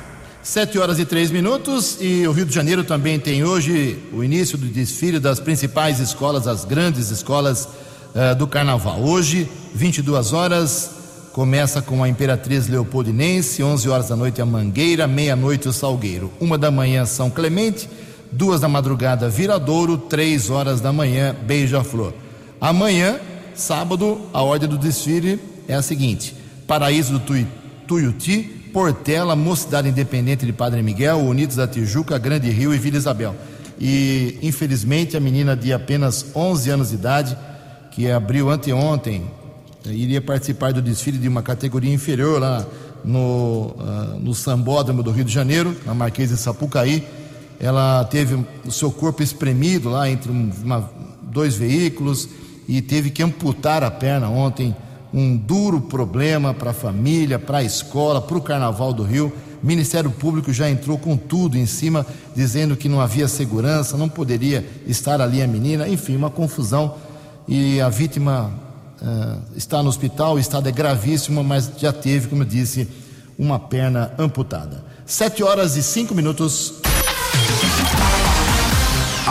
[0.44, 4.58] Sete horas e três minutos e o Rio de Janeiro também tem hoje o início
[4.58, 9.00] do desfile das principais escolas, as grandes escolas uh, do Carnaval.
[9.04, 10.90] Hoje, 22 horas,
[11.32, 16.58] começa com a Imperatriz Leopoldinense, 11 horas da noite a Mangueira, meia-noite o Salgueiro, uma
[16.58, 17.88] da manhã São Clemente,
[18.32, 22.14] duas da madrugada Viradouro, três horas da manhã Beija-Flor.
[22.60, 23.20] Amanhã,
[23.54, 27.46] sábado, a ordem do desfile é a seguinte: Paraíso do
[27.86, 33.36] Tuiuti Portela, Mocidade Independente de Padre Miguel, Unidos da Tijuca, Grande Rio e Vila Isabel.
[33.80, 37.38] E, infelizmente, a menina de apenas 11 anos de idade,
[37.92, 39.24] que abriu anteontem,
[39.86, 42.66] iria participar do desfile de uma categoria inferior lá
[43.04, 47.04] no, uh, no Sambódromo do Rio de Janeiro, na Marquês de Sapucaí.
[47.60, 50.90] Ela teve o seu corpo espremido lá entre uma,
[51.22, 52.30] dois veículos
[52.68, 54.76] e teve que amputar a perna ontem
[55.14, 59.32] um duro problema para a família, para a escola, para o Carnaval do Rio.
[59.62, 64.10] O Ministério Público já entrou com tudo em cima, dizendo que não havia segurança, não
[64.10, 66.96] poderia estar ali a menina, enfim, uma confusão.
[67.48, 68.52] E a vítima
[69.02, 72.88] uh, está no hospital, o estado é gravíssimo, mas já teve, como eu disse,
[73.38, 74.84] uma perna amputada.
[75.06, 76.81] Sete horas e cinco minutos.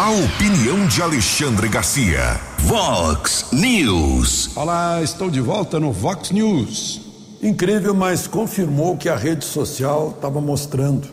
[0.02, 2.40] A opinião de Alexandre Garcia.
[2.60, 4.56] Vox News.
[4.56, 7.02] Olá, estou de volta no Vox News.
[7.42, 11.06] Incrível, mas confirmou que a rede social estava mostrando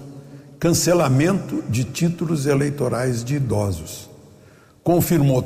[0.58, 4.10] cancelamento de títulos eleitorais de idosos.
[4.86, 5.43] Confirmou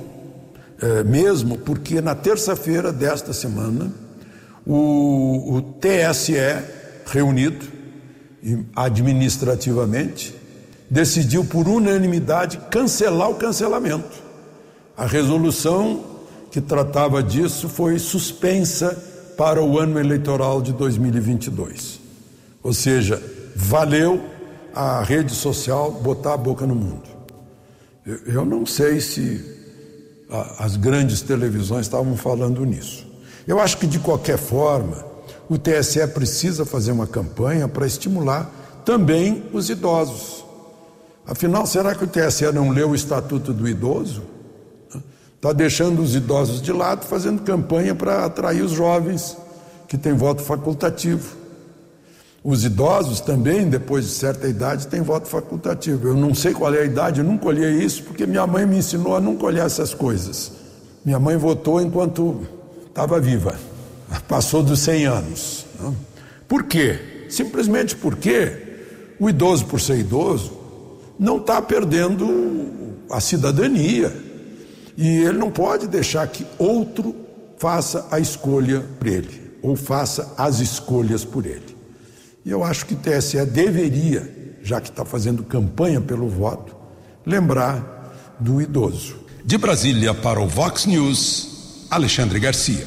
[0.79, 3.91] é, mesmo porque na terça-feira desta semana
[4.63, 6.35] o, o TSE
[7.07, 7.65] reunido
[8.75, 10.40] administrativamente
[10.91, 14.21] decidiu por unanimidade cancelar o cancelamento.
[14.97, 16.03] A resolução
[16.51, 19.01] que tratava disso foi suspensa
[19.37, 22.01] para o ano eleitoral de 2022.
[22.61, 23.23] Ou seja,
[23.55, 24.21] valeu
[24.75, 27.09] a rede social botar a boca no mundo.
[28.25, 29.59] Eu não sei se
[30.59, 33.07] as grandes televisões estavam falando nisso.
[33.47, 35.05] Eu acho que, de qualquer forma,
[35.49, 38.51] o TSE precisa fazer uma campanha para estimular
[38.83, 40.50] também os idosos.
[41.31, 44.21] Afinal, será que o TSE não leu o Estatuto do Idoso?
[45.37, 49.37] Está deixando os idosos de lado, fazendo campanha para atrair os jovens
[49.87, 51.37] que têm voto facultativo.
[52.43, 56.09] Os idosos também, depois de certa idade, têm voto facultativo.
[56.09, 58.79] Eu não sei qual é a idade, eu nunca olhei isso, porque minha mãe me
[58.79, 60.51] ensinou a nunca olhar essas coisas.
[61.05, 62.41] Minha mãe votou enquanto
[62.85, 63.55] estava viva,
[64.27, 65.65] passou dos 100 anos.
[66.45, 67.25] Por quê?
[67.29, 68.51] Simplesmente porque
[69.17, 70.59] o idoso, por ser idoso,
[71.21, 74.11] não está perdendo a cidadania.
[74.97, 77.15] E ele não pode deixar que outro
[77.59, 81.77] faça a escolha por ele, ou faça as escolhas por ele.
[82.43, 86.75] E eu acho que o TSE deveria, já que está fazendo campanha pelo voto,
[87.23, 89.15] lembrar do idoso.
[89.45, 92.85] De Brasília para o Vox News, Alexandre Garcia.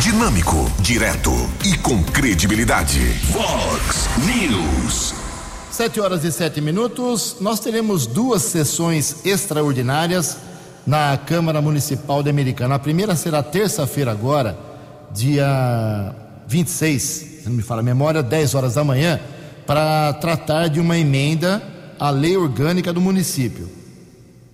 [0.00, 1.32] Dinâmico, direto
[1.64, 3.00] e com credibilidade.
[3.32, 5.13] Vox News.
[5.74, 7.38] Sete horas e sete minutos.
[7.40, 10.36] Nós teremos duas sessões extraordinárias
[10.86, 12.76] na Câmara Municipal de Americana.
[12.76, 14.56] A primeira será terça-feira agora,
[15.12, 16.14] dia
[16.46, 19.18] 26, se não me fala a memória, 10 horas da manhã,
[19.66, 21.60] para tratar de uma emenda
[21.98, 23.68] à lei orgânica do município.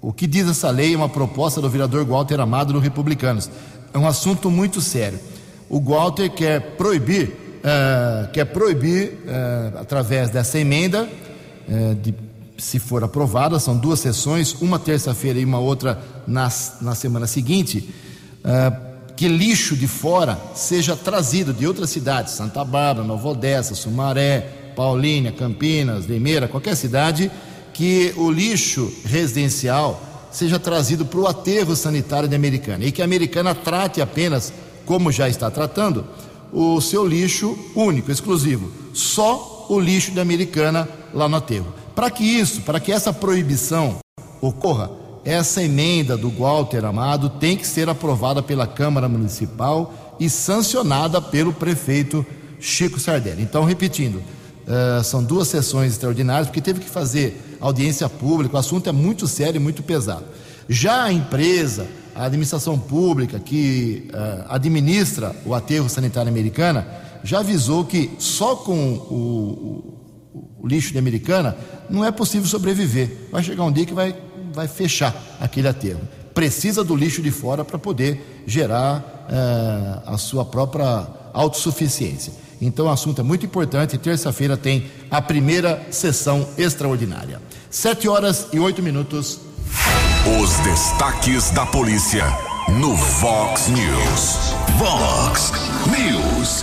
[0.01, 3.51] O que diz essa lei é uma proposta do vereador Walter Amado do Republicanos.
[3.93, 5.21] É um assunto muito sério.
[5.69, 11.09] O Walter quer proibir uh, quer proibir, uh, através dessa emenda,
[11.69, 12.15] uh, de,
[12.59, 16.51] se for aprovada, são duas sessões, uma terça-feira e uma outra na,
[16.81, 17.89] na semana seguinte,
[19.17, 25.33] que lixo de fora seja trazido de outras cidades, Santa Bárbara, Nova Odessa, Sumaré, Paulínia,
[25.33, 27.31] Campinas, Limeira, qualquer cidade,
[27.73, 32.85] que o lixo residencial seja trazido para o aterro sanitário de Americana.
[32.85, 34.53] E que a Americana trate apenas,
[34.87, 36.07] como já está tratando,
[36.53, 41.73] o seu lixo único, exclusivo, só o lixo da Americana lá no aterro.
[41.95, 43.99] Para que isso, para que essa proibição
[44.41, 44.91] ocorra,
[45.25, 51.53] essa emenda do Walter Amado tem que ser aprovada pela Câmara Municipal e sancionada pelo
[51.53, 52.25] prefeito
[52.59, 53.43] Chico Sardelli.
[53.43, 58.89] Então, repetindo, uh, são duas sessões extraordinárias, porque teve que fazer audiência pública, o assunto
[58.89, 60.25] é muito sério e muito pesado.
[60.69, 66.87] Já a empresa, a administração pública que uh, administra o aterro sanitário americana,
[67.23, 69.95] já avisou que só com o,
[70.35, 71.57] o, o lixo de americana
[71.89, 73.29] não é possível sobreviver.
[73.31, 74.15] Vai chegar um dia que vai
[74.53, 76.01] vai fechar aquele aterro.
[76.35, 82.33] Precisa do lixo de fora para poder gerar uh, a sua própria autossuficiência.
[82.61, 83.99] Então o assunto é muito importante.
[83.99, 87.41] Terça-feira tem a primeira sessão extraordinária.
[87.71, 89.41] Sete horas e oito minutos.
[90.27, 92.27] Os destaques da polícia
[92.69, 94.55] no Vox News.
[94.77, 95.51] Vox
[95.87, 96.63] News.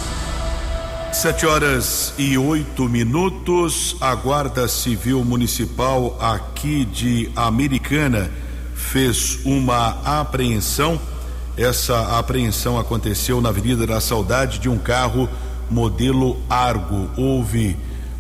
[1.12, 3.96] Sete horas e oito minutos.
[4.00, 8.30] A Guarda Civil Municipal aqui de Americana
[8.76, 11.02] fez uma apreensão.
[11.58, 15.28] Essa apreensão aconteceu na Avenida da Saudade de um carro
[15.68, 17.10] modelo Argo.
[17.18, 17.76] Houve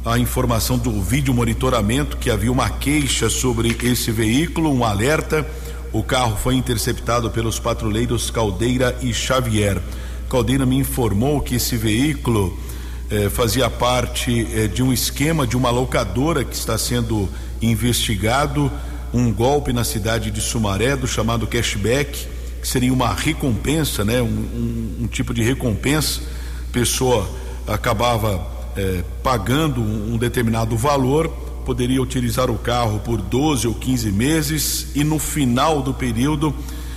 [0.09, 5.45] a informação do vídeo monitoramento que havia uma queixa sobre esse veículo, um alerta.
[5.91, 9.81] O carro foi interceptado pelos patrulheiros Caldeira e Xavier.
[10.29, 12.57] Caldeira me informou que esse veículo
[13.09, 17.27] eh, fazia parte eh, de um esquema de uma locadora que está sendo
[17.61, 18.71] investigado,
[19.13, 22.27] um golpe na cidade de Sumaré, do chamado cashback,
[22.61, 24.21] que seria uma recompensa, né?
[24.21, 26.21] Um, um, um tipo de recompensa.
[26.71, 27.29] Pessoa
[27.67, 31.27] acabava eh, pagando um, determinado valor,
[31.65, 36.53] poderia utilizar o carro por 12 ou 15 meses e no final do período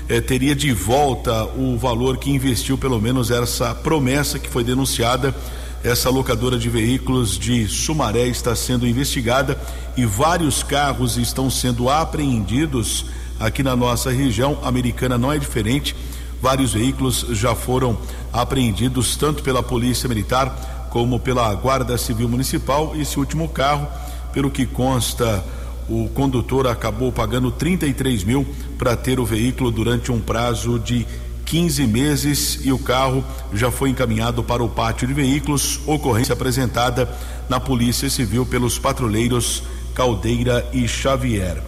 [0.09, 5.35] eh, teria de volta o valor que investiu, pelo menos essa promessa que foi denunciada
[5.83, 9.59] essa locadora de veículos de Sumaré está sendo investigada
[9.97, 13.07] e vários carros estão sendo apreendidos
[13.39, 14.59] aqui na nossa região.
[14.63, 15.97] A americana não é diferente.
[16.43, 17.99] Vários veículos já foram
[18.31, 22.93] apreendidos tanto pela Polícia Militar como pela Guarda Civil Municipal.
[22.97, 23.89] Esse último carro,
[24.33, 25.43] pelo que consta,
[25.89, 28.47] o condutor acabou pagando 33 mil
[28.79, 31.07] para ter o veículo durante um prazo de
[31.47, 35.81] 15 meses e o carro já foi encaminhado para o pátio de veículos.
[35.87, 37.09] Ocorrência apresentada
[37.49, 39.63] na Polícia Civil pelos patrulheiros
[39.95, 41.61] Caldeira e Xavier.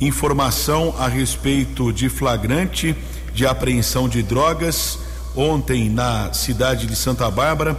[0.00, 2.94] Informação a respeito de flagrante
[3.34, 4.98] de apreensão de drogas
[5.36, 7.76] ontem na cidade de Santa Bárbara,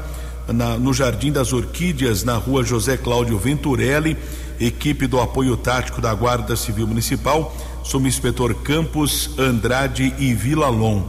[0.48, 4.18] na, no Jardim das Orquídeas, na rua José Cláudio Venturelli,
[4.60, 7.56] equipe do apoio tático da Guarda Civil Municipal,
[8.06, 11.04] inspetor Campos, Andrade e Vilalon.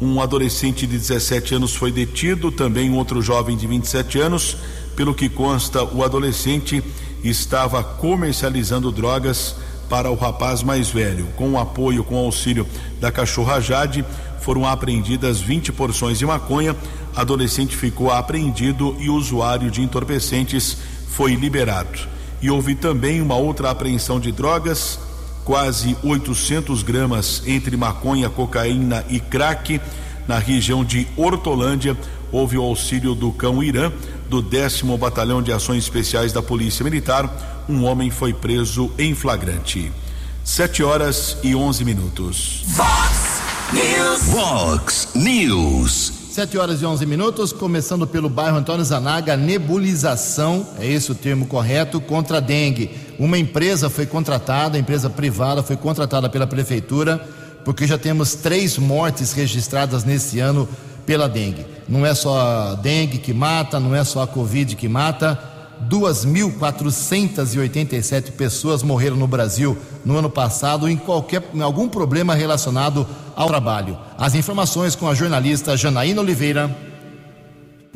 [0.00, 4.56] Um adolescente de 17 anos foi detido, também outro jovem de 27 anos.
[4.96, 6.82] Pelo que consta, o adolescente
[7.22, 9.56] estava comercializando drogas
[9.88, 11.26] para o rapaz mais velho.
[11.36, 12.66] Com o apoio, com o auxílio
[13.00, 14.04] da cachorra Jade,
[14.40, 16.76] foram apreendidas 20 porções de maconha.
[17.16, 20.76] Adolescente ficou apreendido e o usuário de entorpecentes
[21.08, 21.98] foi liberado.
[22.42, 24.98] E houve também uma outra apreensão de drogas
[25.44, 29.80] quase 800 gramas entre maconha, cocaína e crack.
[30.26, 31.96] Na região de Hortolândia,
[32.32, 33.92] houve o auxílio do cão Irã,
[34.28, 37.64] do 10 Batalhão de Ações Especiais da Polícia Militar.
[37.68, 39.92] Um homem foi preso em flagrante.
[40.42, 42.64] 7 horas e 11 minutos.
[42.68, 43.42] Vox
[43.72, 44.22] News.
[44.24, 46.13] Vox News.
[46.34, 51.46] 7 horas e 11 minutos, começando pelo bairro Antônio Zanaga, nebulização, é esse o termo
[51.46, 52.90] correto, contra a dengue.
[53.20, 57.24] Uma empresa foi contratada, empresa privada foi contratada pela prefeitura,
[57.64, 60.68] porque já temos três mortes registradas nesse ano
[61.06, 61.64] pela dengue.
[61.88, 65.38] Não é só a dengue que mata, não é só a Covid que mata.
[65.88, 73.48] 2.487 pessoas morreram no Brasil no ano passado em qualquer em algum problema relacionado ao
[73.48, 73.98] trabalho.
[74.18, 76.93] As informações com a jornalista Janaína Oliveira.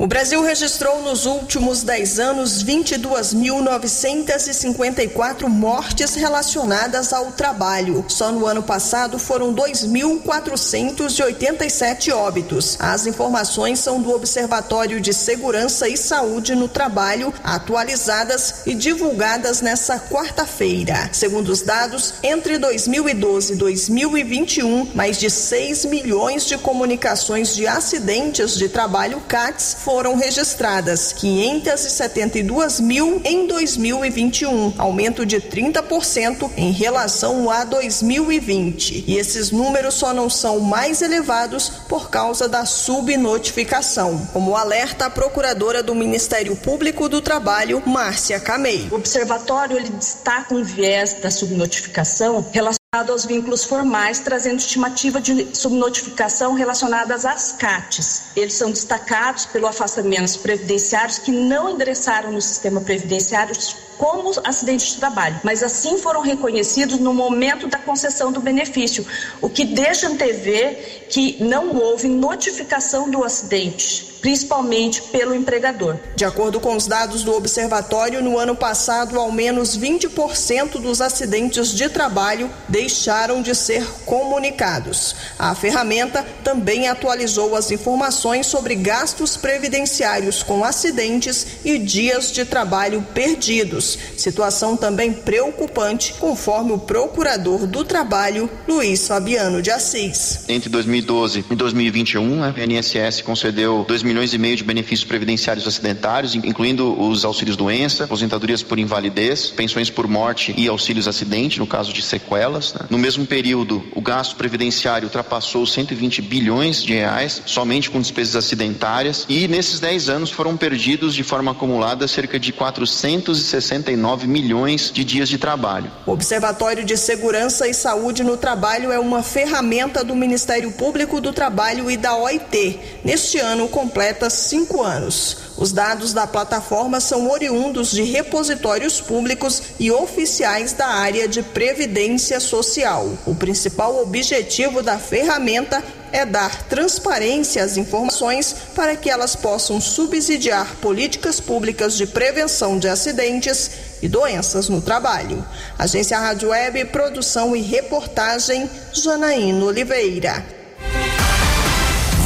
[0.01, 8.05] O Brasil registrou nos últimos 10 anos 22.954 mortes relacionadas ao trabalho.
[8.07, 12.77] Só no ano passado foram 2.487 óbitos.
[12.79, 19.99] As informações são do Observatório de Segurança e Saúde no Trabalho, atualizadas e divulgadas nesta
[19.99, 21.09] quarta-feira.
[21.11, 28.55] Segundo os dados, entre 2012 e 2021, mais de 6 milhões de comunicações de acidentes
[28.55, 37.63] de trabalho CATS foram registradas 572 mil em 2021, aumento de 30% em relação a
[37.63, 39.05] 2020.
[39.07, 45.09] E esses números só não são mais elevados por causa da subnotificação, como alerta a
[45.09, 48.87] procuradora do Ministério Público do Trabalho, Márcia Camei.
[48.91, 55.55] O observatório ele destaca um viés da subnotificação relacionado aos vínculos formais, trazendo estimativa de
[55.55, 58.31] subnotificação relacionadas às CATs.
[58.35, 63.55] Eles são destacados pelo afastamento previdenciários que não endereçaram no sistema previdenciário
[63.95, 69.05] como acidentes de trabalho, mas assim foram reconhecidos no momento da concessão do benefício,
[69.39, 75.97] o que deixa antever que não houve notificação do acidente, principalmente pelo empregador.
[76.15, 81.73] De acordo com os dados do observatório, no ano passado, ao menos 20% dos acidentes
[81.73, 85.15] de trabalho deixaram de ser comunicados.
[85.37, 93.05] A ferramenta também atualizou as informações sobre gastos previdenciários com acidentes e dias de trabalho
[93.13, 93.97] perdidos.
[94.17, 100.41] Situação também preocupante, conforme o procurador do trabalho, Luiz Fabiano de Assis.
[100.47, 106.33] Entre 2012 e 2021, a INSS concedeu 2 milhões e meio de benefícios previdenciários acidentários,
[106.33, 111.93] incluindo os auxílios doença, aposentadorias por invalidez, pensões por morte e auxílios acidente, no caso
[111.93, 112.73] de sequelas.
[112.73, 112.87] Né?
[112.89, 119.27] No mesmo período, o gasto previdenciário ultrapassou 120 bilhões de reais somente com despesas acidentárias
[119.29, 125.29] e nesses 10 anos foram perdidos de forma acumulada cerca de 469 milhões de dias
[125.29, 125.91] de trabalho.
[126.07, 131.31] O Observatório de Segurança e Saúde no Trabalho é uma ferramenta do Ministério Público do
[131.31, 132.79] Trabalho e da OIT.
[133.03, 133.98] Neste ano completa
[134.29, 135.37] cinco anos.
[135.57, 142.39] Os dados da plataforma são oriundos de repositórios públicos e oficiais da área de previdência
[142.39, 143.17] social.
[143.25, 150.75] O principal objetivo da ferramenta é dar transparência às informações para que elas possam subsidiar
[150.77, 153.71] políticas públicas de prevenção de acidentes
[154.01, 155.45] e doenças no trabalho.
[155.77, 160.58] Agência Rádio Web, produção e reportagem, Janaína Oliveira.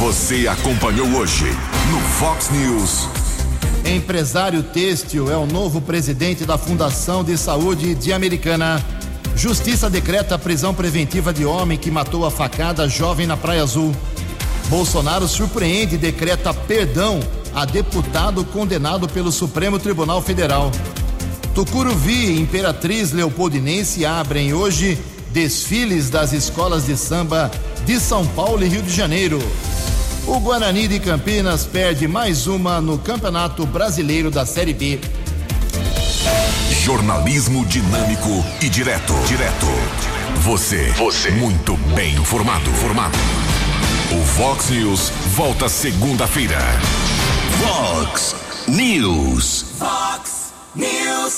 [0.04, 1.46] Você acompanhou hoje
[1.90, 3.08] no Fox News.
[3.86, 8.84] Empresário têxtil é o novo presidente da Fundação de Saúde de Americana.
[9.34, 13.96] Justiça decreta prisão preventiva de homem que matou a facada jovem na Praia Azul.
[14.68, 17.18] Bolsonaro surpreende e decreta perdão
[17.54, 20.70] a deputado condenado pelo Supremo Tribunal Federal.
[21.54, 24.98] Tucuruvi e Imperatriz Leopoldinense abrem hoje
[25.30, 27.50] desfiles das escolas de samba
[27.86, 29.38] de São Paulo e Rio de Janeiro.
[30.26, 34.98] O Guarani de Campinas perde mais uma no Campeonato Brasileiro da Série B.
[36.70, 39.12] Jornalismo dinâmico e direto.
[39.26, 39.66] Direto.
[40.40, 40.90] Você.
[40.92, 41.30] Você.
[41.32, 42.70] Muito bem informado.
[42.70, 43.18] Formado.
[44.12, 46.58] O Vox News volta segunda-feira.
[47.60, 48.34] Vox
[48.66, 49.66] News.
[49.78, 51.34] Vox News.